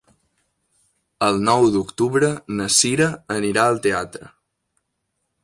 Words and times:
El 1.27 1.37
nou 1.49 1.65
d'octubre 1.75 2.31
na 2.61 2.67
Cira 2.77 3.11
anirà 3.37 3.67
al 3.73 3.79
teatre. 3.89 4.33